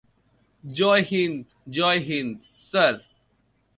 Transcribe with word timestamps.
জয় 0.63 1.03
হিন্দ 1.09 1.45
জয় 1.71 1.99
হিন্দ, 1.99 2.35
স্যার। 2.61 2.93